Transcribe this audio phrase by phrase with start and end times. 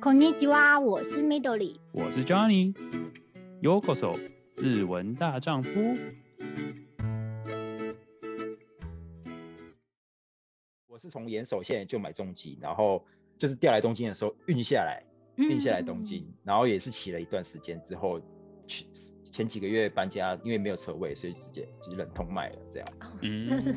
[0.00, 4.18] こんにちは，我是 Midori，我是 Johnny。Yokoso，
[4.56, 5.70] 日文大丈夫。
[10.86, 13.04] 我是从岩手县就买重机，然后
[13.38, 15.02] 就是调来东京的时候运下来，
[15.36, 18.20] 运下来东京，嗯、然后也是骑了一段时间之后
[18.66, 18.86] 去。
[19.34, 22.88] 前几个月搬家，因为没有车位，所以直接就是忍痛卖了这样。
[23.22, 23.72] 嗯，那是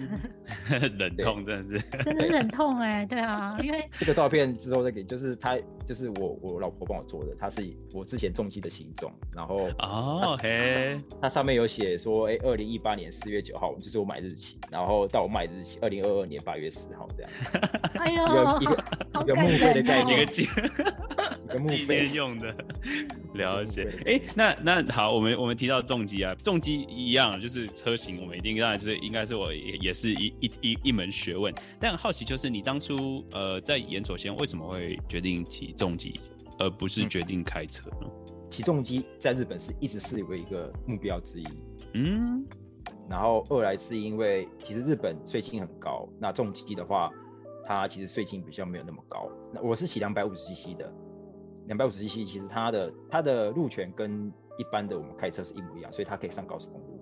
[0.99, 5.57] 忍痛，真的是 真的忍痛哎、欸，对啊，因为 这个照片之后再给，就是他，
[5.92, 17.30] 就是我我老婆帮我做的，她是我之前重机的行踪，然后哦嘿，它上面有写说，哎，二零一八年四月九号就是我买日期，然后到我卖日期二零二二年八月十号这样。
[18.00, 18.84] 哎呦，一个
[19.20, 20.48] 一个墓碑的概念，一个纪
[21.62, 22.56] 纪念用的，
[23.34, 23.92] 了解。
[24.06, 25.32] 哎，那那好，我们。
[25.42, 31.52] 我们提到重机啊，重机一样，就是车型，我们一定当然是应该是我也也是一一一一门学问。
[31.80, 36.20] 但很好奇，就是你当初呃在研所先为什么会决定骑重机，
[36.60, 38.08] 而不是决定开车呢？
[38.48, 41.46] 骑重机在日本是一直是有一个目标之一。
[41.94, 42.46] 嗯，
[43.10, 47.10] 然后二来是因为其实日本税金很高，那重机的话，
[47.66, 49.28] 它其实税金比较没有那么高。
[49.52, 50.92] 那我是骑两百五十 cc 的，
[51.66, 57.00] 两百五十 cc 其实它的它的路权跟一般的我们开车是一模一样，所以它可以上高速公路。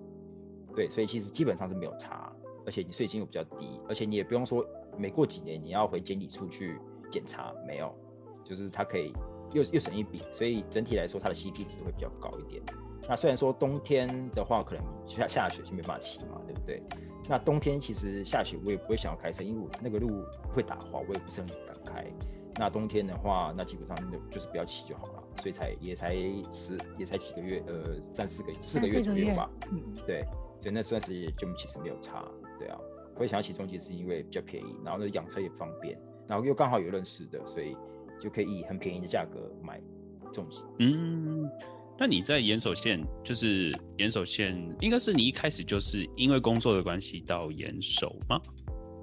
[0.73, 2.33] 对，所以其实基本上是没有差，
[2.65, 4.65] 而且你税金又比较低，而且你也不用说
[4.97, 6.79] 每过几年你要回监理处去
[7.11, 7.93] 检查，没有，
[8.51, 9.13] 就是它可以
[9.53, 12.61] 又又省一笔，所以整体来说它的 CP 值会比较高一点。
[13.07, 16.83] 那虽然说冬天的话可能下下雪就没办法骑嘛，对不对？
[17.29, 22.05] 那冬天其实下雪我也不会想要开车，因为我那个路会打滑，我也不是很敢开。
[22.55, 23.97] 那冬天的话，那基本上
[24.29, 25.23] 就是不要骑就好了。
[25.37, 26.13] 所以才也才
[26.51, 29.49] 十也才几个月，呃，三四个四个月左右吧。
[29.71, 30.25] 嗯，对，
[30.59, 32.29] 所以那算是就其实没有差，
[32.59, 32.77] 对啊。
[33.15, 37.75] 我也想要骑中级是因为比较便宜，然后呢养车也方便，然后又刚好有认识的，所以
[38.21, 39.81] 就可以以很便宜的价格买
[40.31, 40.61] 重机。
[40.79, 41.49] 嗯，
[41.97, 48.39] 那你在岩手县，就是岩手县，应该是你一开始就是因为工作的关系到岩手吗？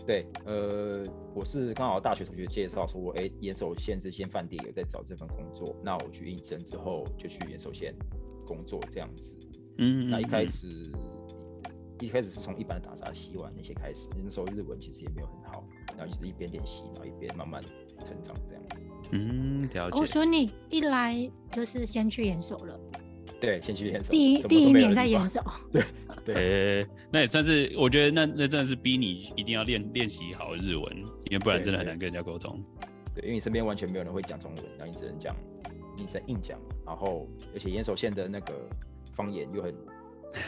[0.06, 1.04] 对，呃，
[1.34, 7.94] 我是刚好大学同学介绍说，哎，岩手县这间饭店有在找这份工作，那我去应征之后就去岩手县
[8.46, 9.36] 工作这样子。
[9.76, 10.66] 嗯，那一开始
[12.00, 15.62] 一开始是从一般的打杂洗碗那些开始，那时候日文其实也没有很好，
[15.96, 17.62] 然后就是一边练习，然后一边慢慢
[18.02, 18.62] 成长这样。
[19.12, 20.00] 嗯，了解。
[20.00, 22.78] 我说你一来就是先去岩手了。
[23.40, 24.10] 对，先去研手。
[24.10, 25.40] 第一第一年在研手。
[25.70, 25.82] 对
[26.24, 26.34] 对、
[26.82, 32.62] 欸，那也算是，我觉得那那真的是逼你一定要练练习好日文，因为不然真的很难跟人家沟通。
[33.22, 35.34] 因为你身边完全没有人会讲中文，然后你只能讲，
[35.96, 38.68] 你只能硬讲，然后而且岩手县的那个
[39.14, 39.74] 方言又很，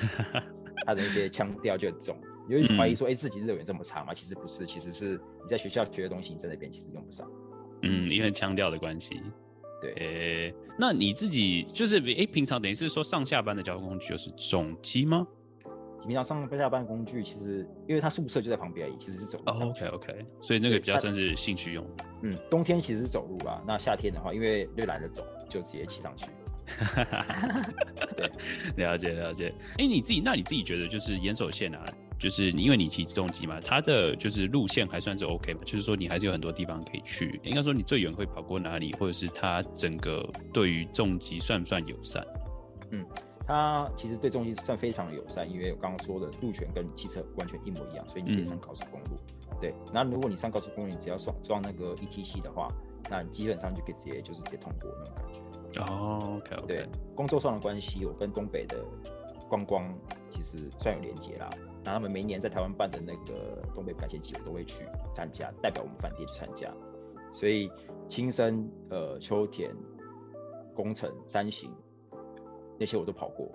[0.87, 2.17] 他的一些腔调就很重，
[2.49, 4.13] 你会怀疑说，哎、嗯欸，自己日文这么差吗？
[4.15, 7.31] 其实不是，其实是你在学校学的东西，你在那边其实用不上。
[7.83, 9.21] 嗯，因为腔调的关系。
[9.81, 10.07] 对，诶、
[10.49, 15.27] 欸，那你自己就是诶、欸，平常等于是说上下班的交通工具就是重机吗？
[16.03, 19.45] 平常上下班的工具其实，因为他宿舍就在旁边而已，其实是走路。
[19.47, 21.87] Oh, OK OK，所以那个比较算是兴趣用。
[22.23, 26.27] 嗯，冬天其实是走路吧，那夏天的话，因为又懒得走，就直接骑上去。
[28.17, 28.31] 对，
[28.77, 29.53] 了解了解。
[29.73, 31.85] 哎、欸，你自己，那你自己觉得就是岩手县啊？
[32.21, 37.41] 就是因为你骑自动机嘛，它的就是路线还算是 OK 嘛，就是说你还是有很多地方可以去。
[37.43, 42.23] 应该说你最远会跑过哪里，或者是它整个对于重机算不算友善？
[42.91, 43.05] 嗯，
[43.47, 49.17] 它其实对重机算非常友善，因为我刚刚说的路权跟汽车完全一模一样，所以你可以上高速公路。
[49.53, 52.71] 嗯、对，那如果你上高速公路，你只要装装那个 ETC 的话，
[53.09, 55.25] 那你基本上就可以直接就是直接通过那种感
[55.73, 55.81] 觉。
[55.81, 56.67] 哦，OK OK。
[56.67, 58.85] 对，工作上的关系，我跟东北的
[59.49, 59.93] 观光
[60.29, 61.49] 其实算有连接啦。
[61.85, 66.73] 那他们每年在台湾办的那个东北感谢祭，我都会去参加，代表我们饭店去参加。
[67.33, 67.71] 所以
[68.09, 69.75] 青森、呃秋田、
[70.75, 71.71] 宫城、山形
[72.79, 73.51] 那些我都跑过，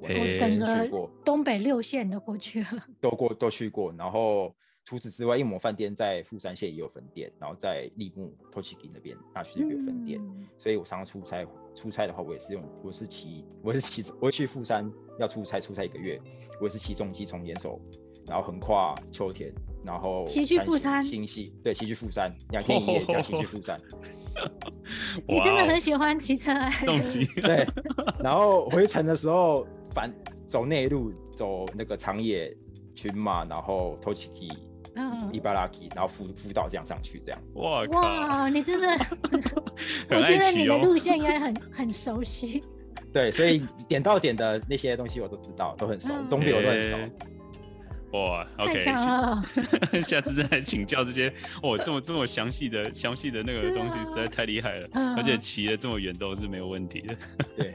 [0.00, 1.10] 我都去过。
[1.24, 3.92] 东北六县都过去了，都过都去过。
[3.96, 11.44] 然后除此之外，因为我们饭店在富山县也有分店，然后在立木、t o c h i k i 那边大区那边有分店，嗯、所以我常常出差。
[11.74, 14.88] 出差的话，我也是用，我是骑，我是骑，我去富山
[15.18, 16.20] 要出差，出差一个月，
[16.60, 17.80] 我也是骑重机从岩手，
[18.28, 19.52] 然后横跨秋田，
[19.84, 23.76] 然后骑去富山，新潟，对，骑去富山，两天一夜加骑去富山。
[25.26, 26.52] 你真的很喜欢骑车，
[26.84, 27.66] 重机，对。
[28.20, 30.14] 然后回程的时候反
[30.48, 32.56] 走内陆，走那个长野、
[32.94, 34.56] 群马，然后 Tochigi
[34.96, 37.40] 嗯，伊巴拉基，然后辅辅导这样上去，这样。
[37.54, 38.88] 哇哇，你真的，
[40.10, 42.62] 我觉得你的路线应该很很熟悉。
[43.12, 46.96] 对，所以点到点的那些东西我都知道，都很熟，东北我都很熟。
[48.12, 48.78] 哇，OK，
[50.02, 51.28] 下次再来请教这些
[51.62, 57.16] 哦，这么这么详细的详细的那个东西实在太厉害了，啊、而且骑了这么远都是没有问题的。
[57.56, 57.74] 对，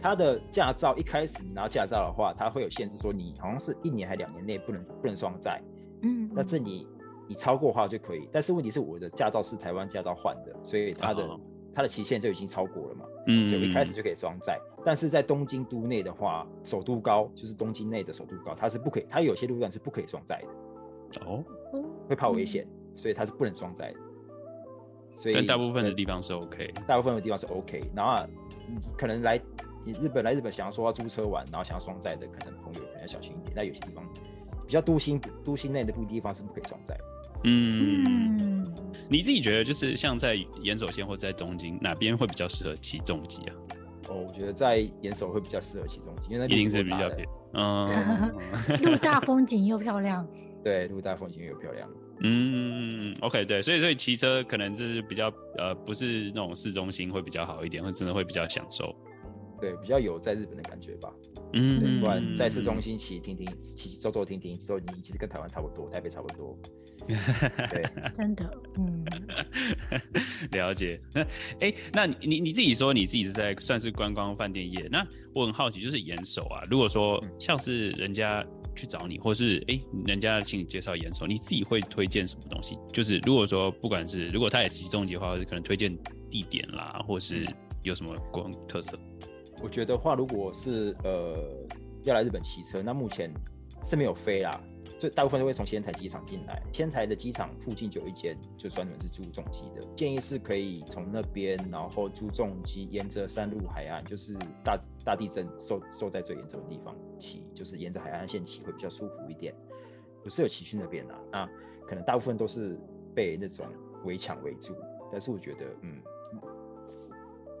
[0.00, 5.60] 他的驾照一开始你拿驾照的话，他会有限制，说你好像是一年还两年内不能不能双载，
[6.02, 6.86] 嗯，但是你
[7.26, 11.22] 你超过的话就可以，但是问题是我的驾照是台湾驾照换的，所以它的。
[11.24, 11.40] 哦。
[11.74, 21.44] 它的期限就已经超过了嘛，嗯，就一开始就可以双载，但是在东京都内的话，首都高就是东京内的首都高，它是不可以，它有些路段是不可以双载的，哦，
[22.08, 22.66] 会怕危险，
[22.96, 23.98] 所以它是不能双载的，
[25.08, 28.26] 所以但大部分的地方是 OK，大部分的地方是 OK，然后
[28.96, 29.40] 可能来
[29.84, 34.02] 日本来日本想要说要租车玩，然后想要双载的，可能朋友可能要小心一点，那有些地方
[34.68, 37.04] 比较都心都心内的地方是不可以双载的，
[37.44, 38.38] 嗯。
[39.08, 43.54] 你自己觉得，就是像在岩手县或者在东京，哪边会比较适合骑重机啊？
[44.10, 48.30] 哦，我觉得在岩手会比较适合骑重机，因为那一定是比较偏，嗯，
[48.82, 50.26] 路大风景又漂亮。
[50.62, 51.88] 对，路大风景又漂亮。
[52.20, 58.94] 嗯，OK，对，所以所以骑车可能就是比较呃，不是那种市中心会比较好一点，会真的会比较享受。
[59.58, 61.10] 对，比较有在日本的感觉吧。
[61.54, 66.58] 嗯，不然在市中心骑停停，骑走走停停之后，你其实跟台湾差不多，台北差不多。
[67.06, 69.04] 对， 真的，嗯，
[70.50, 71.00] 了解。
[71.14, 71.22] 那，
[71.60, 78.44] 哎，那你你自己说你自己是在算是观光饭店业，那我很好奇，就是严守啊，如果说像是人家
[78.76, 82.76] 去找你，或是哎，人家请你介绍严守，你自己会推荐什么东西？
[82.92, 85.96] 就是如果说不管是如果他也骑重机的话，或是可能推荐
[86.28, 87.46] 地点啦，或是
[87.82, 88.98] 有什么观光特色？
[89.62, 91.66] 我觉得话，如果是呃
[92.02, 93.30] 要来日本骑车，那目前
[93.82, 94.60] 是没有飞啦。
[94.98, 99.86] 就大部分都会从仙台机场进来，仙台的机场附近就有一间，就专门是租重机的。
[99.94, 104.34] 建议是可以从那边，然后租重机，沿着山路海岸，就是
[104.64, 109.54] 大大地震受受灾最严重的地方骑，就是沿着海岸线骑会比较舒服一点。
[110.24, 111.48] 不是有骑去那边啊，那
[111.86, 112.76] 可能大部分都是
[113.14, 113.66] 被那种
[114.04, 114.74] 围墙围住，
[115.12, 116.02] 但是我觉得，嗯，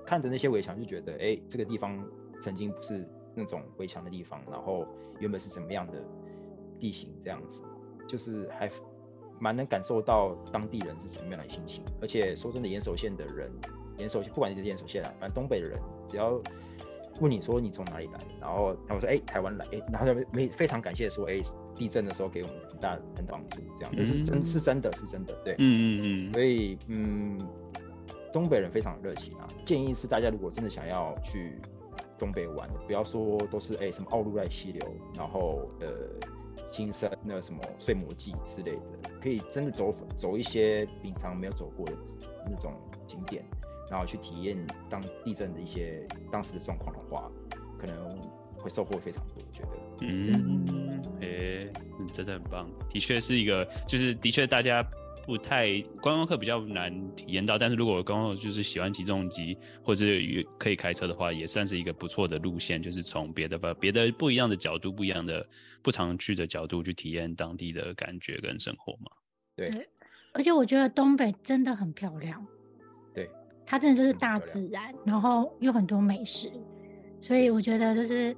[0.08, 2.02] 看着那些围墙就觉得，哎、欸，这个地方
[2.40, 4.86] 曾经不是那种围墙的地方，然后
[5.18, 6.02] 原本是怎么样的。
[6.80, 7.60] 地形这样子，
[8.06, 8.70] 就是还
[9.40, 11.82] 蛮能感受到当地人是怎么样的心情。
[12.00, 13.50] 而且说真的，岩手县的人，
[13.98, 15.76] 岩手县不管你是岩手县啊，反正东北的人，
[16.08, 16.40] 只要
[17.20, 27.40] 问你说你从哪里来，然后他们说哎、欸、台湾来，哎、欸，然后他们没非常感谢说哎、欸、地震的时候给我们很大很大帮助，这样，是真是真的是真的，对，嗯嗯嗯，所以嗯，
[28.38, 31.60] 东北人非常热情啊，建议是大家如果真的想要去
[32.18, 34.86] 东北玩，不要说都是哎、什么奥入濑溪流，
[35.16, 35.88] 然后呃。
[36.72, 41.92] 金山那什么睡魔祭之类的，可以真的走走一些平常没有走过的
[42.50, 42.74] 那种
[43.06, 43.44] 景点，
[43.88, 44.56] 然后去体验
[44.90, 47.30] 当地震的一些当时的状况的话，
[47.78, 48.20] 可能
[48.58, 49.36] 会收获非常多。
[49.36, 49.68] 我觉得，
[50.02, 51.72] 嗯，哎、欸，
[52.12, 54.84] 真的很棒，的确是一个，就是的确大家。
[55.28, 59.54] 不太观光客比较难体验到，但是如果观光客就是喜欢起重机
[59.84, 60.06] 或者
[60.58, 65.46] 可以开车的话，也算是一个不错的路线，就是从别的吧别的不一样的角度、不一样的
[65.82, 69.10] 不常去的角度去体验当地的感觉跟生活嘛。
[69.54, 69.70] 对，
[70.32, 72.46] 而且我觉得东北真的很漂亮。
[73.12, 73.28] 对，
[73.66, 76.50] 它真的就是大自然，然后有很多美食，
[77.20, 78.34] 所以我觉得就是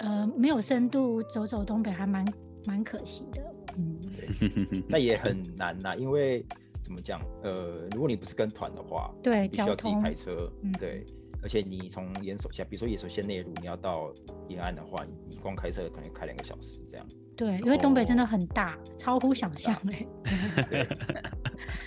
[0.00, 2.30] 呃没有深度走走东北还蛮
[2.66, 3.42] 蛮可惜的。
[3.78, 6.44] 嗯， 那也很难呐，因为
[6.82, 7.20] 怎么讲？
[7.42, 11.04] 呃，如果你不是跟团的话，对，必须要自己开车，嗯，对，
[11.42, 14.12] 而且你从岩手县，比如说岩手县内陆，你要到
[14.48, 17.06] 沿岸的话，你光开车可能开两个小时这样。
[17.36, 20.06] 对，因为东北真的很大，超乎想象 哎。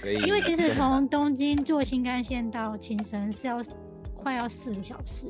[0.01, 3.61] 对， 因为其实从东京坐新干线到青森是要
[4.15, 5.27] 快要四个小时，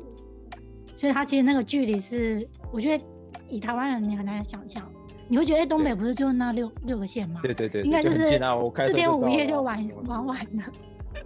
[0.96, 3.04] 所以它其实那个距离是，我觉得
[3.48, 4.88] 以台湾人你很难想象。
[5.32, 7.40] 你会觉得，哎，东北不是就那六六个县吗？
[7.42, 10.62] 对对对，应该就是四天五夜就玩玩完了。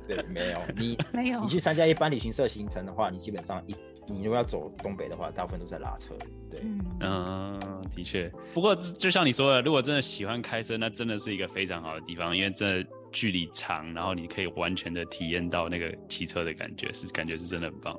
[0.06, 3.75] 对，没有你 没有，你去参加一般旅行社行程的话，你基本上一
[4.06, 6.14] 你如果要走东北的话，大部分都在拉车。
[6.48, 6.60] 对，
[7.00, 7.58] 嗯，
[7.96, 8.32] 的确。
[8.54, 17.98] 不过就像你说的，如果真的喜欢开车，那真的是一个非常好的地方，因为这距离长，然后你可以完全的体验到那个骑车的感觉，是感觉是真的很棒。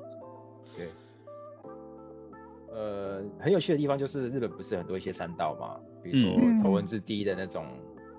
[2.78, 2.84] 对。
[2.84, 7.66] 呃，很有趣的地方就是日本不是很多一些山道嘛，比如说头文字 D 的那种，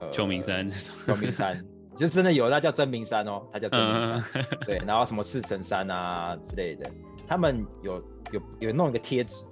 [0.00, 0.68] 呃，秋名山，
[1.06, 1.64] 秋名山
[1.96, 6.90] 就真的有，那叫真名山哦，它叫真名山，嗯、 对，然后什么赤城山啊之类的，
[7.26, 9.44] 他们有有有弄一个贴纸，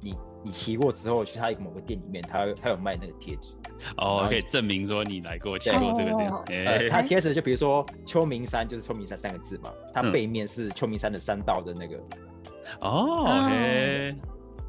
[0.00, 3.54] 你你骑过之后去他某个店里面，他他有卖那个贴纸，
[3.98, 6.10] 哦，可以证明说你来过骑过这个
[6.46, 12.02] 店，呃，他贴纸就比如说秋名山就是秋名山三个字嘛，它背面是秋名山的山道的那个。
[12.80, 13.26] 哦，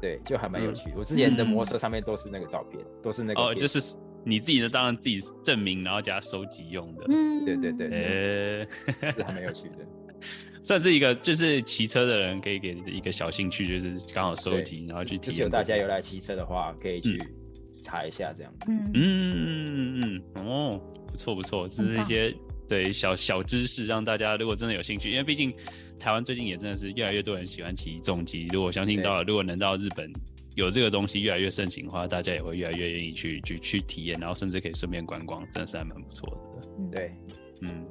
[0.00, 0.92] 对，就还蛮有趣。
[0.96, 7.04] 我之前的摩托车上面都是那个照片，都是那个哦，就是你自己的，当然自己证明，然后加收集用的。
[7.08, 8.66] 嗯，对对对，呃，
[9.12, 9.76] 是还蛮有趣的。
[10.62, 15.30] 算是一个就是骑车的人可以给一个小兴趣，就是刚好收集，然后去体验。
[15.30, 17.22] 就是有大家有来骑车的话，可以去
[17.82, 18.52] 查一下这样。
[18.66, 22.34] 嗯嗯嗯嗯哦，不错不错，这是一些
[22.68, 25.54] 对小小知识，让大家如果真的有兴趣，因为毕竟
[25.98, 28.48] 台湾最近也真的是越来越多人喜欢骑重机。
[28.52, 30.12] 如果相信到，如果能到日本
[30.54, 36.68] 有这个东西越来越盛行的话，大家也会越来越愿意去去去体验，然后甚至可以顺便观光，真的是还蛮不错的。
[36.90, 37.12] 对，
[37.60, 37.84] 嗯。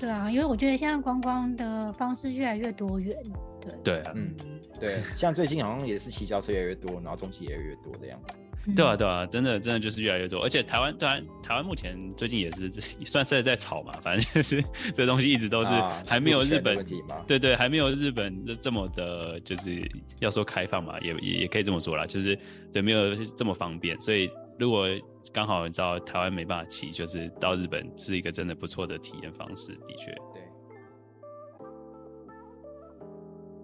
[0.00, 3.16] 对啊，因为我觉得现在观光的方式越来越多元，
[3.60, 4.32] 对对啊，嗯，
[4.78, 8.34] 对， 像最近好像也是骑脚车越来越多，然后重机也越来越多的样子。
[8.76, 12.70] 对啊，对啊，真的真的就是越来越多，而且台湾当然台湾目前最近也是
[13.06, 14.62] 算是在炒嘛，反正就是
[14.94, 15.72] 这东西一直都是
[16.06, 16.78] 还没有日本，
[17.10, 19.80] 啊、对对，还没有日本这么的，就是
[20.20, 22.38] 要说开放嘛，也也也可以这么说啦，就是
[22.72, 24.86] 对没有这么方便，所以如果
[25.32, 30.14] 刚好你知道台湾没办法骑，就是到日本是一个真的不错的体验方式，的确。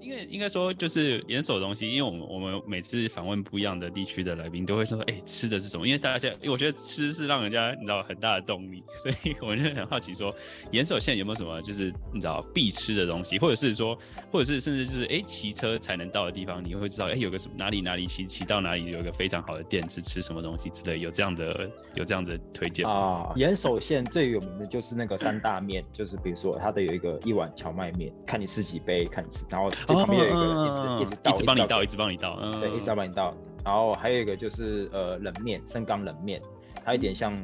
[0.04, 5.86] 因为应该说就是严守的东西，因为我们我们每次访问不一样的地区的来宾，都会说，哎、欸，吃的是什么？
[5.86, 10.34] 因为大家，因为我觉得吃是让人家你知道很大的动力， 所以我就很好奇说，
[10.70, 13.98] 严守现在有没有什么就是你知道必吃的东西，或者是说，
[14.30, 23.32] 或者是甚至就是哎骑车才能到的地方，你会知道哎、欸、有个什么哪里哪里骑骑到哪里有一个非常好的店，是吃什么东西之类，有这样的 有这样的推荐啊？
[23.36, 29.72] 严守县最有名的就是那个三大面，就是比如说它的有一个一碗荞麦面，看你吃几杯，看你吃，然后。
[29.94, 33.34] 旁边有一个人一直一直倒，一直帮你倒，一直帮你倒，对，一直要帮你倒。
[33.64, 36.40] 然后还有一个就是呃冷面，盛冈冷面，
[36.84, 37.34] 它有点像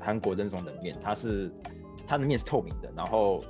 [0.00, 1.50] 韩国的那种冷面，它是
[2.06, 3.40] 它的面是透明的，然后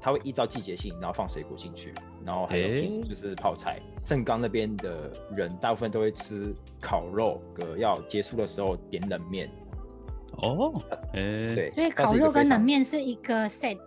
[0.00, 3.80] 它会依照季节性，然后放水果进去，然后还有就是泡菜。
[4.04, 9.48] 盛冈那边的人大部分都会吃烤肉，个要结束的时候点冷面。
[10.38, 10.72] 哦，
[11.12, 13.78] 哎，对，所以烤肉跟冷面是一个 set，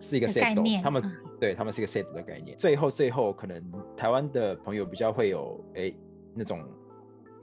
[0.00, 1.02] 是一个 set 概念，他们。
[1.40, 2.56] 对他们是一个 set 的概念。
[2.58, 3.60] 最后，最后可能
[3.96, 5.92] 台湾的朋友比较会有哎
[6.34, 6.62] 那种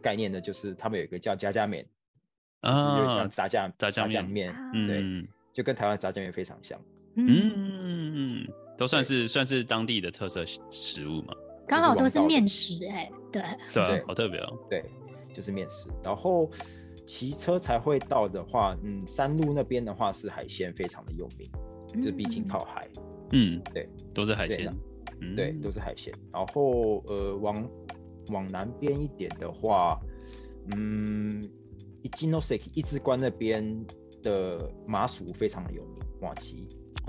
[0.01, 1.85] 概念的，就是他们有一个叫炸酱面，
[2.61, 4.53] 啊，有点像炸酱炸酱面，
[4.87, 6.79] 对，嗯、就跟台湾炸酱面非常像。
[7.15, 11.33] 嗯，都算是算是当地的特色食物嘛。
[11.67, 13.41] 刚好都是面食哎，对
[13.73, 14.57] 对，对好特别哦。
[14.69, 14.85] 对，
[15.33, 15.89] 就是面食。
[16.03, 16.49] 然后
[17.07, 21.49] 骑车才会到的话，嗯，山路那边的话是海鲜非常的有名，
[21.95, 22.87] 嗯、就毕竟靠海。
[22.97, 24.73] 嗯，对，都是海鲜，对，
[25.21, 26.13] 嗯、对，都是海鲜。
[26.31, 27.69] 然后呃，往
[28.29, 29.99] 往南边一点的话，
[30.71, 31.43] 嗯，
[32.01, 33.85] 一金诺塞一之关那边
[34.21, 36.67] 的麻薯非常的有名，麻吉。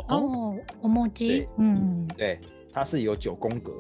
[0.09, 2.39] 哦，麻糬，嗯，对，
[2.73, 3.73] 它是有九宫格，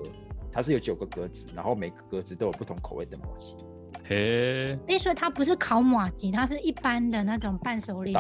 [0.51, 3.55] 它是有九个格子，然后每个格子都有不同口味的麻吉。
[4.05, 8.13] 嘿，哎，所以它不是烤麻吉，它是一般的那种伴手礼。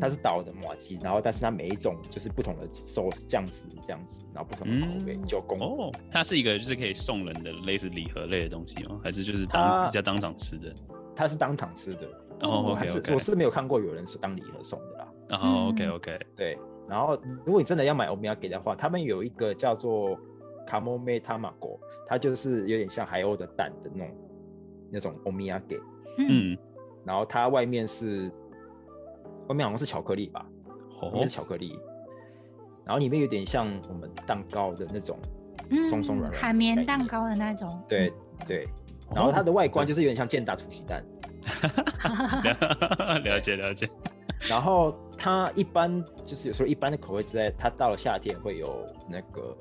[0.00, 5.58] 它是倒的麻糬，然后但是它每一种就是不同的 sauce 酱汁这样子，然后不同的口味九宫。
[5.58, 9.00] 哦，它是一个就是可以送人的类似礼盒类的东西吗？
[9.02, 10.74] 还是就是当比较当场吃的？
[11.16, 12.06] 它是当场吃的。
[12.40, 13.14] 哦，OK OK。
[13.14, 15.08] 我是没有看过有人是当礼盒送的啦。
[15.30, 16.20] 哦，OK OK。
[16.36, 20.18] 对，然后如果你真的要买欧米亚给的话，他们有一个叫做
[20.66, 24.16] 卡莫梅塔玛果，它就是有点像海鸥的蛋的那种
[24.92, 25.80] 那种欧米亚给。
[26.18, 26.56] 嗯。
[27.04, 28.30] 然后它外面是。
[29.48, 30.46] 外面好像是巧克力吧，
[31.02, 31.80] 里面是巧克力，哦、
[32.84, 35.18] 然后里面有点像我们蛋糕的那种
[35.88, 37.82] 松松软软，海绵蛋糕的那种。
[37.88, 38.12] 对
[38.46, 38.68] 对，
[39.14, 41.02] 然后它的外观就是有点像健达出奇蛋。
[43.24, 43.88] 了解了解。
[44.48, 49.56] 然后它一般就是有时候一般的口味之外，它到了夏天会有那个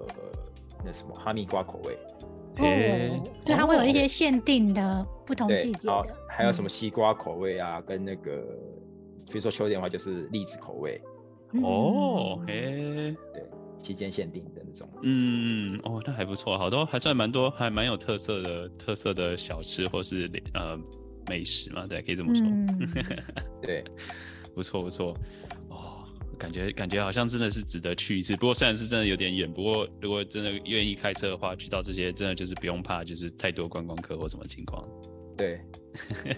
[0.83, 1.97] 那什么哈密瓜口味。
[2.57, 8.43] 哦，所以它会有一些限定的不同季节的，还有什么西瓜口味啊，跟那个。
[9.27, 11.01] 比如说秋天的话，就是栗子口味。
[11.63, 13.43] 哦，嘿，对，
[13.77, 14.89] 期间限定的那种。
[15.03, 20.77] 嗯，哦，那还不错，好多还算蛮多，还蛮有特色的特色的小吃或是呃
[21.27, 22.45] 美食嘛，对，可以这么说。
[22.45, 22.89] 嗯、
[23.63, 23.83] 对，
[24.53, 25.15] 不错不错。
[25.69, 26.03] 哦，
[26.37, 28.35] 感觉感觉好像真的是值得去一次。
[28.35, 34.85] 不过虽然是真的有点远，不过如果真的愿意开车的话，去到这些真的就是不用怕，就是太多观光客或什么情况。
[35.37, 35.61] 对。
[36.09, 36.35] Okay,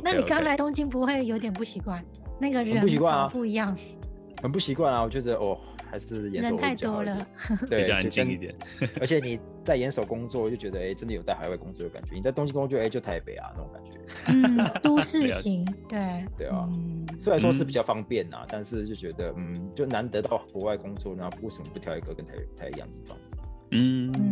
[0.02, 2.02] 那你刚来东京不会有点不习惯？
[2.40, 3.76] 那个人不习惯啊，不一样，
[4.42, 5.02] 很不习惯啊。
[5.02, 5.58] 我觉得哦，
[5.90, 7.26] 还是 严守人太多了，
[7.68, 8.54] 对，比较安静一点。
[9.00, 12.14] 而且你在严守工作，就觉得哎、欸，真的有在海外工作的感觉。
[12.14, 13.90] 你在东京工作，哎、欸，就台北啊那种感觉。
[14.28, 16.66] 嗯，都市型，对对啊。
[16.72, 23.18] 嗯、虽然说是比较方便啊，嗯、但是就觉得嗯，就难得到国外工作，然后为什么不挑一个跟台台一样的地方？
[23.72, 24.29] 嗯。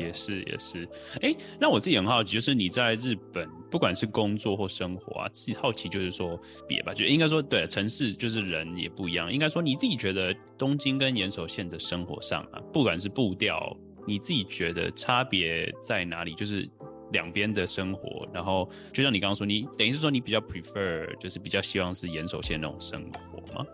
[0.00, 0.88] 也是也是，
[1.20, 9.32] 哎，那我自己很好奇，就是你在日本，不管是工作或生活啊，自己好奇就是说别吧，就应该说对，城市就是人也不一样。
[9.32, 13.76] 应该说你自己觉得东京跟岩手县的生活上啊，不管是步调，
[14.06, 16.34] 你自己觉得差别在哪里？
[16.34, 16.68] 就是
[17.12, 23.66] 两边的生活，然后就像你刚刚说，你等于是说你比较 prefer，就是比较希望是岩手县那种生活吗？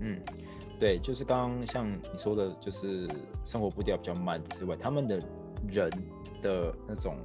[0.00, 0.20] 嗯。
[0.80, 3.08] 对，就是刚刚像你说的，就是
[3.44, 5.16] 生活步调比较慢之外，他们的
[5.68, 5.90] 人
[6.40, 7.16] 的那种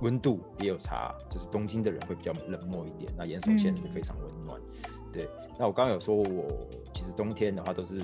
[0.00, 4.60] 温度也有差，就是东京的人会比较冷漠一点，那岩手县就非常温暖。
[4.84, 5.28] 嗯、对，
[5.58, 8.00] 那我刚刚有说我其实冬天的话都是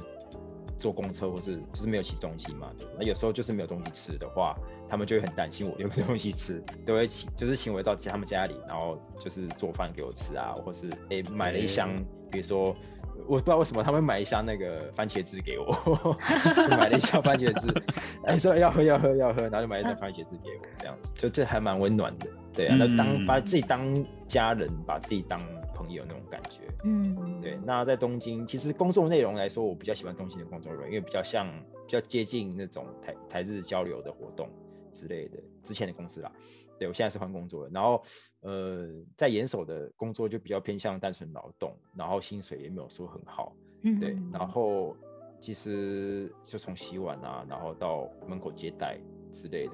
[0.78, 4.56] 坐公车或是就是没有骑重机嘛，对，那有时候就是没有东西吃的话，
[4.88, 12.74] 他们就会很担心我有没有东西吃，都会请就是请我到他们家里，然后就是做饭给我吃啊，或是哎买了一箱，嗯、比如说。
[13.26, 16.16] 我不知道为什么他们买一箱那个番茄汁给我，
[16.70, 17.72] 买了一箱番茄汁，
[18.26, 25.40] 哎说要喝要喝要喝，然后就买一箱番茄汁给我，这样子就这还蛮温暖的，对啊，那当把自己当家人，把自己当
[25.74, 27.58] 朋友那种感觉，嗯，对。
[27.64, 31.46] 那在东京，其实工作内容来说，我比较喜欢东京的工作内容，因为比较像
[31.86, 34.48] 比较接近那种台台日交流的活动
[34.92, 36.30] 之类的，之前的公司啦。
[36.78, 38.02] 对，我现在是换工作了，然后
[38.40, 44.96] 呃，在岩手的工作就比较偏向单纯劳动，然后薪水也没有说很好，嗯，对，然后
[45.40, 48.98] 其实就从洗碗啊，然后到门口接待
[49.32, 49.72] 之类的，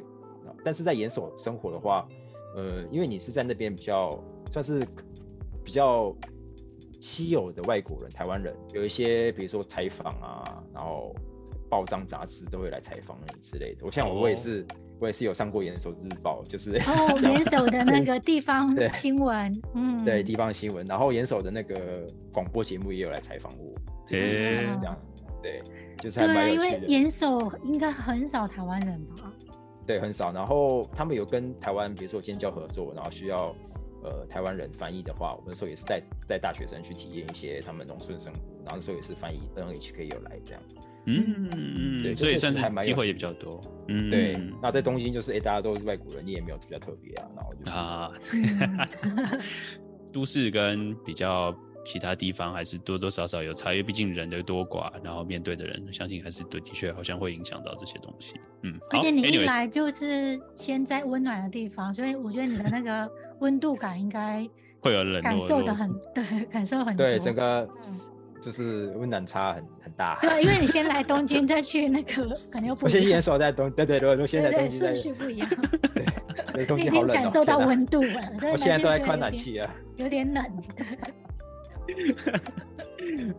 [0.64, 2.06] 但是在岩手生活的话，
[2.54, 4.86] 呃，因为你是在那边比较算是
[5.64, 6.14] 比较
[7.00, 11.14] 稀有的外国人，台湾人，有一些比如说采访啊，然后
[11.68, 14.62] 报章杂志都会来采访你之类的，我像我我也是。
[14.68, 23.74] 哦我也是有上过岩手日报，就是哦， 岩手的那个地方新闻，嗯，对，地方新闻，然后岩手的那个广播节目也有来采访我，
[24.06, 24.96] 就是这样，
[25.42, 25.62] 对，
[25.98, 26.78] 就是还蛮有趣的。
[26.78, 29.32] 对，因为岩手应该很少台湾人吧？
[29.86, 30.30] 对，很少。
[30.32, 33.54] 然后他们有跟台湾，比如说尖教合作，然后需要
[34.04, 40.62] 呃台湾人翻译的话，我们那时候也是带带大学生去体验一些他们农村生活，然后那时候也是翻译 NHK 有来这样。
[41.06, 43.60] 嗯，对，所以算是机会也比较多。
[43.88, 44.38] 嗯，对。
[44.62, 47.26] 那在东京就是，哎、欸，大家都是外国人，你也没有比较特别啊。
[47.34, 49.38] 然后就是啊，
[50.12, 58.34] 都市跟比较其他地方还是多多少少有差，异毕竟人的多寡，然后面对的人，相信还是对，的确好像会影响到这些东西。
[58.62, 64.46] 嗯，而且你一来就是先在温暖的地方，所以我觉得你的那个温度感应该
[64.80, 67.06] 会有冷，感受的很，对，感受很多。
[67.06, 67.66] 对，整个。
[68.40, 72.86] 就是温暖差很很大，对， 因为你先来东京，再去那个可能又不。
[72.86, 74.78] 我先岩手在东，对对对，我先在东京。
[74.78, 75.48] 顺序不一样。
[76.54, 77.08] 对，东京好冷。
[77.14, 78.20] 感受到温度了，
[78.52, 80.42] 我现在都在开暖气啊，有点冷。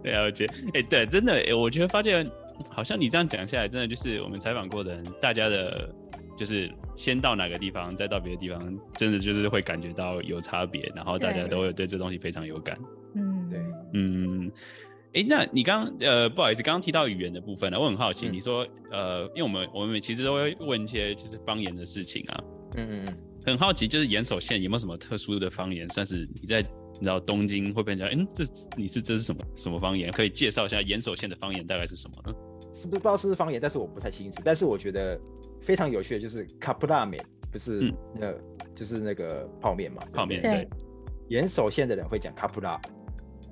[0.03, 2.25] 了解，哎，对，真的，哎，我觉得发现
[2.69, 5.89] 好像你这样讲下来，真的就是我们采访过的人，大家的，
[6.37, 12.77] 就是先到哪个地方，再到别的地方，真的就是会感觉到有差别，然后大家都会对这东西非常有感。
[13.15, 13.59] 嗯，对，
[13.93, 14.51] 嗯。
[15.13, 22.43] 哎，那你刚刚呃，不好意思，刚刚提到语言的部分呢，我很好奇，嗯、你说呃，因为我们我们其实都会问一些就是方言的事情啊，
[22.77, 28.43] 嗯嗯嗯，很好奇，就是岩手县有没有什么特殊的方言，算是你在你知道东京会被人家，嗯，这
[28.77, 30.11] 你是这是什么什么方言？
[30.11, 32.37] 可以介绍一下岩手县的方言大概是什么呢？
[32.73, 35.19] 是不是不知道是不是方言，但是我不太清楚，但是我觉得
[35.61, 37.21] 非常有趣的就是卡布拉面，
[37.51, 38.41] 不是那、嗯、
[38.73, 40.69] 就是那个泡面嘛，泡面对，对，
[41.27, 42.79] 岩手县的人会讲卡布拉。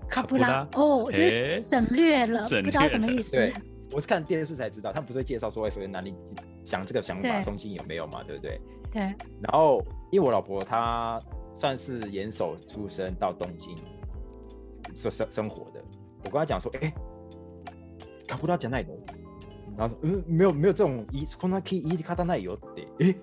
[0.08, 3.32] 卡布拉哦，就是省略了，不知道什么意思。
[3.36, 3.52] 对，
[3.90, 6.14] 我是看电视才知道，他们不是会介绍说为什么哪里
[6.64, 8.60] 想这个想法，东京有没有嘛，对不对？
[8.92, 9.02] 对。
[9.40, 11.20] 然后，因为我老婆她
[11.54, 13.74] 算是岩手出生到东京
[14.94, 15.82] 生生生活的，
[16.24, 16.92] 我跟她讲说，哎，
[18.28, 18.86] 卡布拉讲那里，
[19.76, 23.14] 然后嗯，没有没有这种一，こんな言い方ないよって，哎。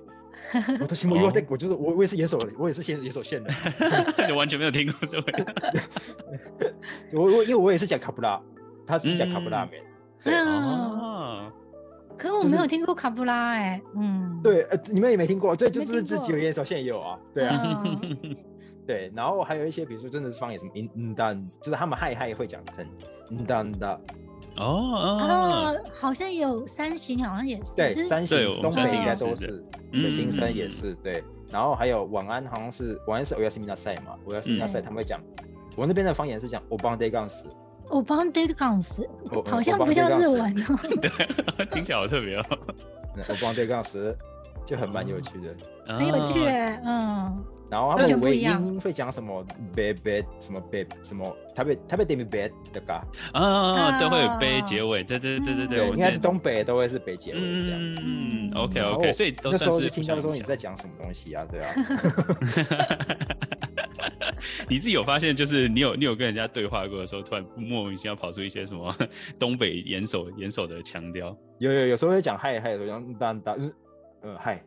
[0.80, 3.50] 我都心目，因为我就是我，我也是岩手，我也是岩岩手县的，
[4.28, 5.46] 就完全没有听过，是不是？
[7.12, 8.40] 我我因为我也是讲卡布拉，
[8.86, 9.82] 他是讲卡布拉面，
[10.22, 10.34] 对。
[10.34, 11.52] 啊。
[12.18, 17.84] 可是我没有听过卡布拉哎，嗯，对，呃，你们也没听过，这就是自己有岩手县也有啊，对啊，
[18.86, 22.86] 对，然后还有一些，比如说真的是方言，什么嗯嗯当，就是他们嗨嗨会讲成
[23.30, 24.00] 嗯当的。
[24.56, 27.76] 哦哦，好像有三型，好像也是。
[27.76, 29.64] 对，三型、东北应该都是。
[29.92, 31.22] 对，新生也是对。
[31.50, 35.20] 然后还有晚安，好像是晚安是欧亚斯米纳赛嘛，欧亚斯米纳赛他们会讲，
[35.76, 37.46] 我那边的方言是讲欧邦德杠斯。
[37.88, 39.08] 欧邦德杠斯，
[39.46, 40.78] 好像不叫日文哦。
[41.00, 42.44] 对，听起来好特别哦。
[43.28, 44.16] 欧邦德杠十
[44.64, 45.54] 就很蛮有趣的，
[45.96, 46.40] 很有趣，
[46.84, 47.44] 嗯。
[47.70, 57.80] 然后他们尾音会讲什么 bad bad 什么 bad 什么台北台北点名 bad 的嘎啊，都会有 bad 结尾，对对对对对，应该是东北都会是 bad 结尾这样。
[57.80, 61.44] 嗯，OK OK，所以都那时候就听到说你在讲什么东西啊？
[61.50, 61.74] 对啊。
[64.68, 68.94] 你自己有发现，就是你有你有跟人家对话过的时候，突然莫名其妙跑出一些什么
[69.38, 71.36] 东北严守严守的腔调？
[71.58, 73.72] 有有有时候会讲嗨嗨有时候，当当嗯
[74.22, 74.62] 嗯嗨。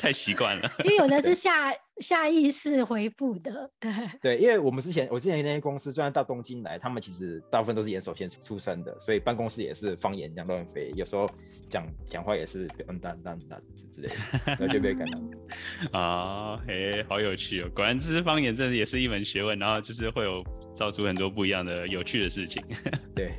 [0.00, 11.28] 太习惯了，因为有的是下下意识回复的，对对，因为我们之前我之前那些公司，虽然到东京来，他们其实大部分都是岩手县出生的，所以办公室也是方言这样乱飞，有时候
[11.68, 13.60] 讲讲话也是嗯当当当
[13.92, 14.14] 之类的，
[14.46, 20.42] 然后就被感到啊， 嘿，好有趣哦，果然这是方言，真的也是一门学问，然后就是会有
[20.74, 22.64] 造出很多不一样的有趣的事情，
[23.14, 23.34] 对，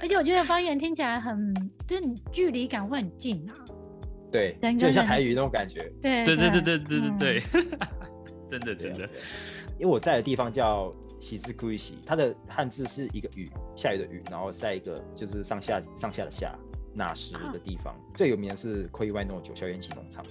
[0.00, 1.54] 而且我觉得方言听起来很，
[1.86, 3.54] 就是你距离感会很近啊。
[4.30, 5.90] 对，就像台语那种感觉。
[6.02, 7.42] 对对对对对对对对，
[8.48, 9.08] 真的真的。
[9.78, 16.54] 因为我在的地方叫喜之库伊喜，它的汉字是一个雨，下雨的雨，然后在一个就是上下上下的下，
[16.94, 17.94] 那时的地方。
[18.14, 20.24] 最有名的是桧意外诺酒小圆崎农场。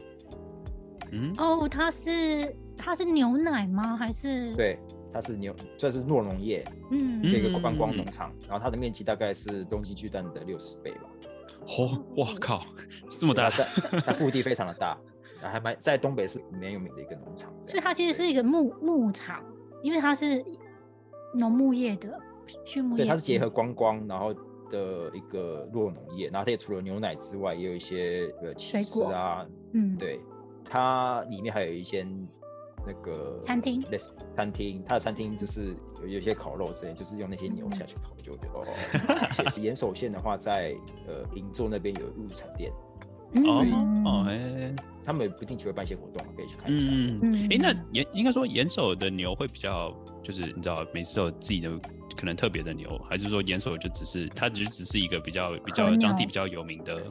[1.12, 3.96] 嗯，哦，它是它是牛奶吗？
[3.96, 4.56] 还是？
[4.56, 4.80] 对，
[5.14, 11.02] 它是牛，这是酪农业，嗯，一个观光农场，然后它的面积大概是东京巨蛋的六十倍吧。
[11.68, 12.64] 哦，哇靠，
[13.10, 13.50] 这么大！
[13.50, 14.98] 它腹地非常的大，
[15.42, 17.52] 还蛮在东北是蛮有名的一个农场。
[17.68, 19.44] 所以它其实是一个牧牧场，
[19.82, 20.44] 因为它是
[21.34, 22.20] 农牧业的
[22.66, 23.04] 畜牧业。
[23.04, 24.34] 对，它是结合观光，然后
[24.70, 26.28] 的一个弱农业。
[26.30, 30.20] 然后它也除了牛奶之外，也有一些呃水果啊，嗯，对，
[30.64, 32.08] 它里面还有一间。
[32.86, 33.84] 那个餐厅，
[34.34, 38.66] 餐厅，它的餐厅就是有有些烤肉之类，就是用那些牛下去烤，就觉得哦。
[39.40, 40.76] 而且岩手县的话，在
[41.08, 42.72] 呃银座那边有入场店，
[43.44, 43.66] 哦
[44.06, 46.88] 哦哎，他们不定期会办一些活动，可以去看一下。
[46.92, 49.92] 嗯嗯，哎，那岩应该说岩手的牛会比较，
[50.24, 51.70] 就是你知道，每次都有自己的
[52.16, 57.04] 可能特别的牛，还是说岩手就只是它只只是一个比较比较当地比较有名的？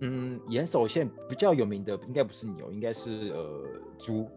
[0.00, 3.64] 嗯，岩手县比较有名的应该不是牛，应该是呃
[3.98, 4.28] 猪。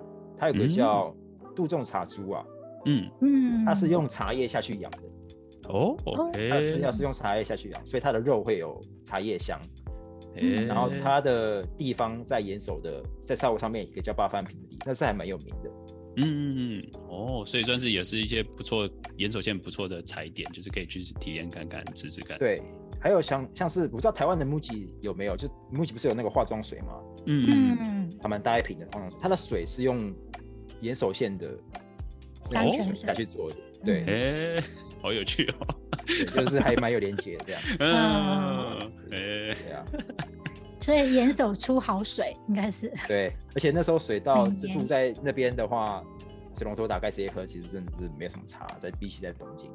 [0.42, 1.16] 它有个叫
[1.56, 2.44] 杜仲茶猪啊，
[2.88, 9.62] 嗯嗯，它是用茶叶下去养的，哦，它饲料是用茶叶下去养，所以它的肉会有茶叶香。
[10.36, 15.70] 嗯、然后它的地方在岩手的，在沙湖上面一个叫八幡平的地，那是还蛮有名的。
[16.16, 22.40] 嗯嗯嗯，哦，所以算是也是一些不错岩手县不错的踩点，就是可以去体验看看、试试看。
[22.40, 22.64] 对，
[23.00, 27.00] 还有像像是我不知道台湾的 MUJI 有没有，就 MUJI 不是有那个化妆水吗？
[27.26, 30.12] 嗯嗯嗯，还蛮大一瓶的化妆水，它的水是用。
[30.82, 31.50] 岩手县的
[32.44, 34.04] 山泉水去做的，对，
[34.58, 34.64] 哎，
[35.02, 35.68] 好有趣哦，
[36.36, 39.86] 就是还蛮有连结的这样， 嗯，哎，对啊，
[40.80, 46.04] 所以岩手出好水应该是，对，而且那时候水稻住在那边的话，
[46.58, 49.70] 水龙头打开直接喝，其实真的是没有什么差，在比起在东京。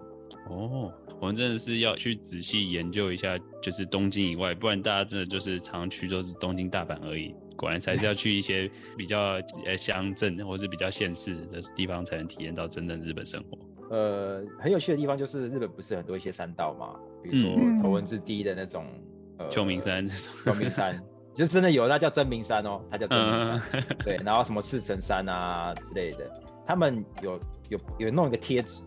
[0.48, 7.34] 哦，我们真的是要去仔细研究一下，就是东京以外，不然大家真的就是常去都是东京、大阪而已。
[7.56, 13.58] 果然还是要去一些比较呃乡镇或是比较县市的地方，才能体验到真正的日本生活。
[13.88, 18.84] 呃，很有趣的地方就是日本不是很多一些山道嘛，比如说头文字 D 的那种，
[19.38, 20.06] 呃，秋名山，
[20.44, 21.02] 秋名山，
[21.34, 23.62] 就真的有，那叫真名山哦，它叫真名山。
[24.04, 26.30] 对，然后什么赤城山啊之类的，
[26.66, 28.82] 他们有有有弄一个贴纸，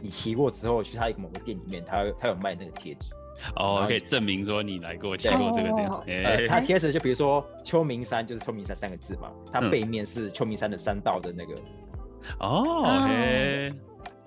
[0.00, 3.12] 你你骑过之后去他一个某个店里面，他他有卖那个贴纸。
[3.56, 6.02] 哦，可以证明说你来过、骑过这个地方。
[6.06, 11.54] 呃，它贴纸就比如说秋名山，就是秋名山三个字嘛，它背面是秋名山的山道的那个。
[12.38, 12.98] 哦，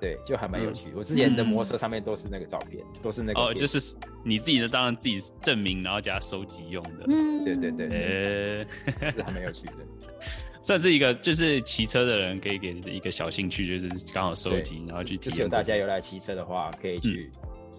[0.04, 0.88] 对，就还蛮有趣。
[0.94, 3.40] 我之前的摩托车上面都是那个照片，都是那个。
[3.40, 7.06] 哦，就是你自己的，当然自己证明，然后加收集用的。
[7.08, 9.74] 嗯，对对对，哎， 是还蛮有趣的。
[10.62, 15.38] 算是一个就是骑车的人可以给一个小兴趣，就是刚好收集，然后去体验。
[15.38, 17.32] 就是大家有来骑车的话，可以去。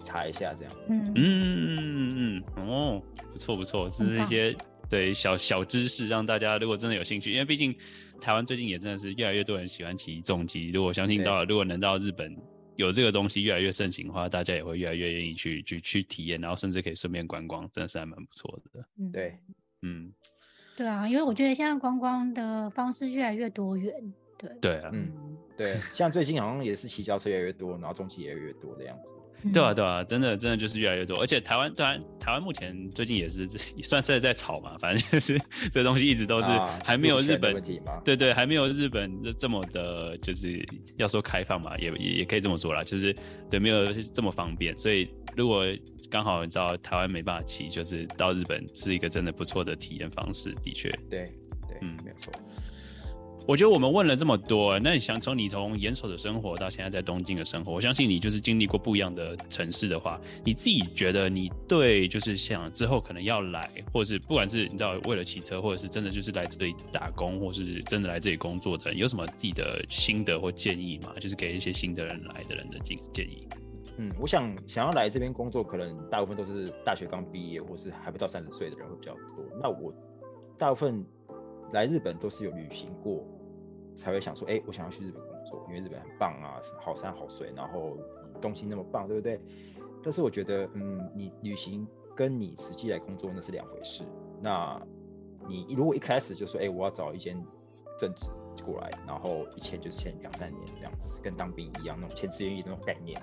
[0.03, 4.55] 查一下这样，嗯嗯嗯嗯哦，不错不错，这是一些
[4.89, 7.73] 对小小知识，让大家如果真的有兴趣，因为毕竟
[8.19, 12.35] 台湾最近也真的是越来越多人喜欢骑重机，如果相信到了，如果能到日本
[12.75, 18.85] 有这个东西越来越盛行的话，大家也会越来越愿意去去去体验，然后甚至可以顺便观光，真的是还蛮不错的。
[18.97, 19.37] 嗯，对，
[19.81, 20.13] 嗯，
[20.75, 20.87] 对。
[20.87, 23.93] 啊，因为我觉得现在观光的方式越来越多元，
[24.37, 24.49] 对。
[24.61, 25.37] 对啊，嗯。
[25.57, 29.13] 对，像最近好像也是骑脚车越来越多，然后重机也越来越多的样子。
[29.53, 33.47] 对啊，对啊，真的，真的就是越来越多，而且台湾，当然，台湾目前最近也是
[33.83, 35.39] 算是在炒嘛，反正就是
[35.71, 36.49] 这东西一直都是
[36.83, 37.55] 还没有日本，
[37.87, 43.15] 啊、对对，还没有日本这么的，就是要说开放嘛，也也也可以这么说啦，就是
[43.49, 45.65] 对，没有这么方便，所以如果
[46.09, 51.31] 刚好你知道台湾没办法骑，就是到日本是一个真的不错的体验方式，的确，对。
[51.67, 52.31] 对，嗯，没有错。
[53.47, 71.13] 我觉得我们问了这么多，那你想从你从严守的生活到现在在东京的生活，我相信你就是经历过不一样的城市的话，你自己觉得你对就是想之后可能要来，或者是不管是你知道为了骑车，或者是真的就是来这里打工，或是真的来这里工作的人，有什么自己的心得或建议吗？
[71.19, 73.47] 就是给一些新的人来的人的建建议。
[73.97, 79.45] 嗯，我想想要来这边工作，可能大部分都是大学刚毕业，或是还不到三十岁的人会比较多。
[79.61, 79.93] 那我
[80.57, 81.05] 大部分
[81.73, 83.23] 来日本都是有旅行过。
[83.95, 87.97] 才会想说，哎、我想要去日本工作，因为日本很棒啊，好山好水，然后
[88.41, 89.39] 东西那么棒，对不对？
[90.03, 94.03] 但是我觉得，嗯，你旅行跟你实际来工作那是两回事。
[94.41, 94.79] 那
[95.47, 97.41] 你如果一开始就说，哎、我要找一间
[97.97, 98.29] 正职
[98.63, 103.19] 过来，然后一签就签两三年这样子，跟当兵一样那种签志愿役那种概念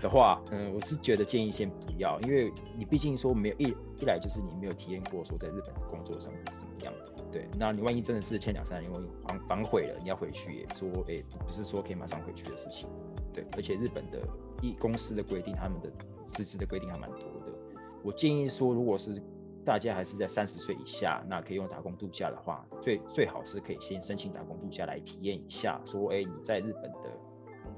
[0.00, 7.19] 的话，嗯，我是觉得建议先不要，因为你毕竟说没有一一来就是你没有体验过说在日本工作生活是怎么样的。
[7.32, 12.88] 对，那你万一真的是签两三年，因为反反悔了，你要回去也说，哎、不是说可以马上回去的事情。
[13.32, 14.20] 对，而且日本的
[14.60, 15.90] 一公司的规定，他们的
[16.26, 17.56] 辞职的规定还蛮多的。
[18.02, 19.22] 我建议说，如果是
[19.64, 27.29] 大家还是在三十岁以下，那可以用打工度假的话，最最好是可以先申请打工度假来体验一下，说，哎、你在日本的。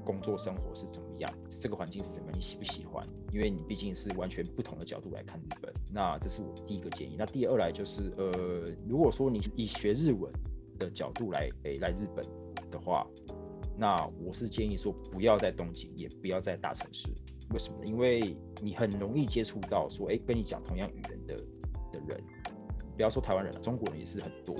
[0.04, 1.32] 工作生活是怎么样？
[1.60, 2.38] 这个环境是怎么样？
[2.38, 3.06] 你喜不喜欢？
[3.32, 5.72] 因为你毕竟是完全不同的角度来看日本。
[5.90, 7.16] 那这是我第一个建议。
[7.18, 8.32] 那第二来就是，呃，
[8.88, 10.32] 如果说你以学日文
[10.78, 12.24] 的角度来，诶、来日本
[12.70, 13.06] 的话，
[13.76, 17.08] 那我是建议说，不要在东京，也不要在大城市。
[17.50, 17.86] 为什么呢？
[17.86, 21.36] 因为你很容易接触到说，诶、跟你讲同样语言的
[21.92, 22.22] 的人，
[22.96, 24.56] 不要说台湾人了，中国人也是很多。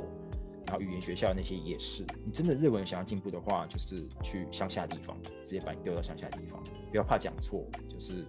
[0.73, 6.59] 然后语言学校那些也是，你真的日文想要进步的话，就是去乡下地方，直接把你丢到乡下地方，
[6.91, 8.25] 不要怕讲错，就是，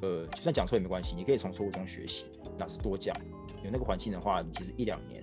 [0.00, 2.26] 呃，就算讲错也没关系，你可以从错误中学习，
[2.60, 3.12] 老师多讲，
[3.64, 5.20] 有那个环境的话，你其实一两年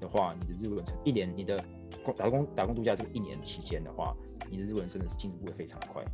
[0.00, 1.64] 的话，你的日文成一年，你的
[2.04, 4.12] 工打工打工度假这个一年期间的话，
[4.50, 6.04] 你的日文真的是进步会非常快。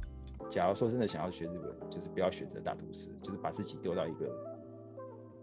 [0.50, 4.30] 假如说真的想要学日文，就是不要选择大都市，就是把自己丢到一个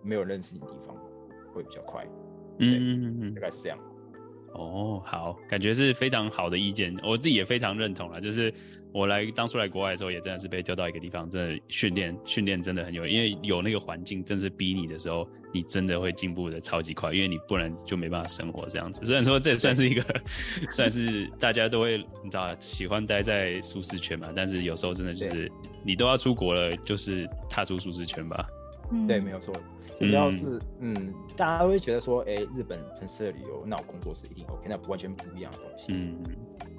[0.04, 0.96] 没有认识你的地方，
[1.56, 2.08] 会比较快。
[2.60, 3.80] 嗯嗯嗯，大概是这样。
[4.54, 8.22] 哦，好，感觉是非常好的意见，我自己也非常认同了。
[8.22, 8.54] 就是
[8.92, 19.02] 我来当初来国外的时候，也真的是被丢到一个地方，真的训练训练真的很有，因为有那个环境，真的是逼你的时候，你真的会进步的超级快，因为你不然就没办法生活这样子。
[19.04, 20.04] 虽然说这也算是一个，
[20.70, 25.52] 算是大家都会你知道喜欢待在舒适圈嘛，但是有时候真的就是
[25.84, 28.48] 你都要出国了，就是踏出舒适圈吧。
[28.92, 29.54] 嗯，对，没有错。
[30.00, 35.86] 主要是，嗯，大家都会觉得说，哎、欸，日本城市的旅游，那我工作是一定 OK，那完全不一样的东西。
[35.90, 36.24] 嗯，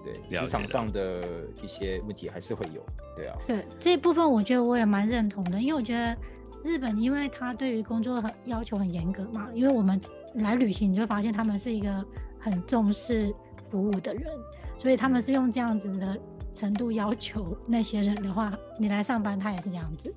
[0.04, 1.22] 对，职场上的
[1.62, 2.84] 一些问题还是会有，
[3.16, 3.36] 对啊。
[3.46, 6.16] 对这一部分，我觉得我也蛮认同的，因为我觉得
[6.64, 9.98] 日本，因为他对于工作很要求很严格嘛，因为我们
[10.34, 12.04] 来旅行，你就会发现他们是一个
[12.40, 13.32] 很重视
[13.70, 14.24] 服务的人，
[14.76, 16.18] 所以他们是用这样子的
[16.52, 20.12] 程度要求那些人的话，你来上班，他也是这样子。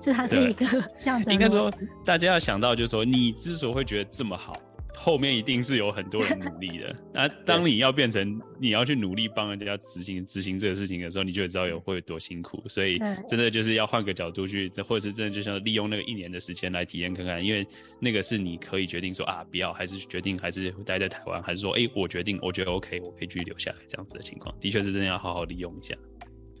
[0.00, 0.66] 这它是一个
[1.00, 1.70] 这样子，应该说，
[2.04, 4.56] 大家要想到，就是说，你之所以会觉得这么好，
[4.94, 6.96] 后面一定是有很多人努力的。
[7.12, 12.62] 那当你要变成你要去努力帮人家执行执行这个事情的时候，你就会知道有会有多辛苦。
[12.68, 17.66] 所以，真的就是要换个角度去，或者是真的就像利用那个一年的时间来体验看看，因为
[18.00, 25.94] 那个是你可以决定说啊，不要，还是决定还是待在台湾，还是说，哎，我决定，我觉得 OK，我可以继续留下来这样子的情况，的确是真的要好好利用一下。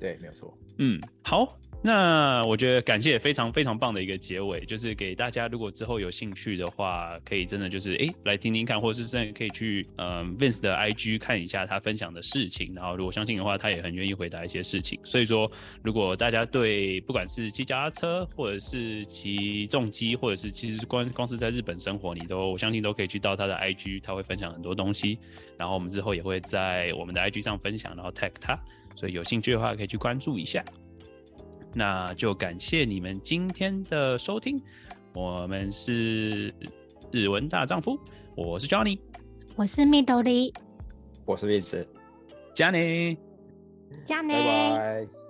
[0.00, 0.56] 对，没有错。
[0.78, 1.58] 嗯，好。
[1.82, 14.98] 那我觉得感谢非常非常棒的一个结尾，就是给大家如果之后有兴趣的话，可以真的就是哎、欸、来听听看，或者是真的可以去嗯 Vince 的 IG 看一下他分享的事情，然后如果相信的话，他也很愿意回答一些事情。
[15.04, 15.48] 所以说，
[15.84, 25.18] 如果大家对不管是骑脚踏车，或者是骑重机，或者是其实光光是在日本生活，你都我相信都可以去到他的 IG，他会分享很多东西。
[25.56, 28.58] 然后我们之后也会在我们的 IG 上分享，然后 tag 他，
[28.96, 30.64] 所以有兴趣的话可以去关注一下。
[31.74, 34.60] 那就感谢你们今天的收听，
[35.14, 36.52] 我们是
[37.12, 37.98] 日文大丈夫，
[38.34, 38.98] 我是 Johnny，
[39.54, 40.54] 我是 Midori，
[41.26, 41.86] 我是 Vince，
[42.54, 43.16] 加内，
[44.04, 45.25] 加内，拜拜。